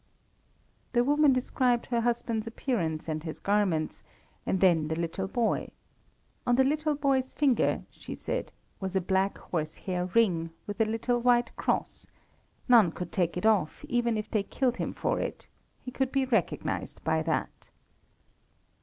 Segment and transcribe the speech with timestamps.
[0.93, 4.01] The woman described her husband's appearance and his garments,
[4.47, 5.69] and then the little boy.
[6.47, 11.19] On the little boy's finger, she said, was a black horsehair ring, with a little
[11.21, 12.07] white cross.
[12.67, 15.47] None could take it off, even if they killed him for it;
[15.83, 17.69] he could be recognized by that.